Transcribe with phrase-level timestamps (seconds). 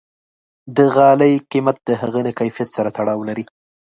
[0.75, 3.45] د غالۍ قیمت د هغې له کیفیت سره تړاو لري.